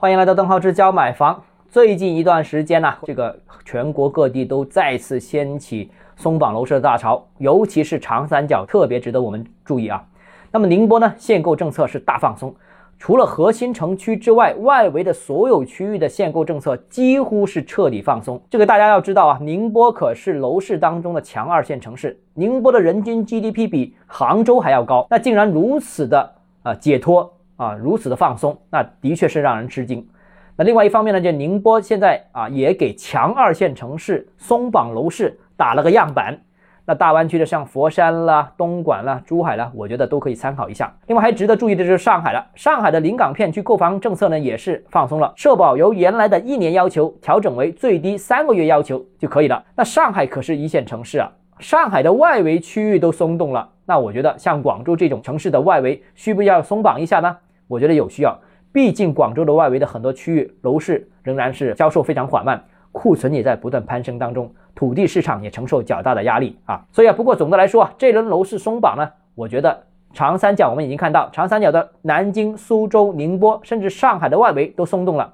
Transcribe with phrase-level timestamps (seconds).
[0.00, 1.44] 欢迎来到邓浩之教买房。
[1.68, 10.02] 最近一段时间呢，这个全国各地都再次掀起松绑楼市的大潮，尤其是长三角特别值得我们注意啊。
[10.50, 12.54] 那么宁波呢，限购政策是大放松，
[12.98, 18.40] 除了核心城区之外，外围的所有区域的限购政策几乎是彻底放松。
[18.48, 26.32] 这个大家要知道啊，宁波可是楼市当中的强二线城市，宁波的人均 GDP 比杭州还要高，那竟然如此的
[26.62, 27.30] 啊解脱。
[27.60, 30.08] 啊，如此的放松，那的确是让人吃惊。
[30.56, 36.40] 那另外一方面呢，就宁波现在啊，也给强二线城市松绑楼市打了个样板。
[36.86, 40.90] 那大湾区的像佛山啦、东莞啦、珠海啦，我觉得都可以参考一下。
[41.06, 49.62] 另外还值得注意的就是上海了，上海的临港片区购房政策呢也是放松了，社保由原来的一年要求调整为最低三个月要求就可以了。
[49.76, 57.36] 那上海可是一线城市啊，上海的外围区域都松动了，那我觉得像广州这种城市的外围需不需要松绑一下呢？
[57.70, 58.36] 我觉得有需要，
[58.72, 62.60] 毕竟广州的外围的很多区域楼市仍然是销售非常缓慢，
[62.90, 66.84] 库存也在不断攀升当中，土地市场也承受较大的压力啊。
[66.90, 75.32] 所以啊，不过总的来说啊，这轮楼市松绑呢，我觉得长三角我们已经看到，长三角的南京、苏州、宁波，甚至上海的外围都松动了。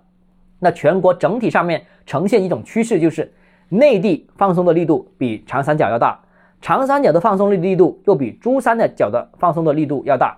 [0.59, 3.33] 那全国整体上面呈现一种趋势，就是
[3.71, 6.21] 内地放松的力度比长三角要大，
[6.61, 10.37] 长三角的放松力力度又比珠三角的放松的力度要大。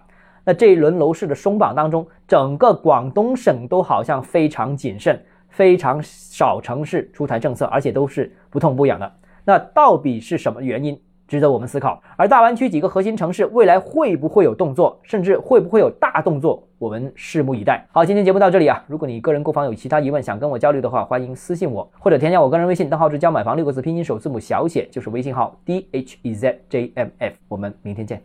[0.48, 9.12] 那这一轮楼市的松绑当中，整个广东省都好像非常谨慎，非常少城市出台政策，而且都是不痛不痒的。
[9.44, 12.02] 那到底是什么原因，值得我们思考？
[12.16, 17.86] 而大湾区几个核心城市未来会不会有动作，甚至会不会有大动作，我们拭目以待。
[17.92, 18.82] 好，今天节目到这里啊。
[18.86, 27.34] 如果你个人购房有其他疑问，想跟我交流的话，欢迎私信我，或者添加我个人微信，账号是教买房六个字拼音首字母小写，就是微信号 d h e z j m f。
[27.48, 28.22] 我们明天见。